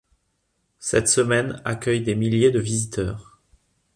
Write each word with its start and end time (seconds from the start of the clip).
Cette 0.79 1.07
semaine 1.07 1.61
accueille 1.63 2.01
des 2.01 2.15
milliers 2.15 2.49
de 2.49 2.57
visiteurs. 2.59 3.39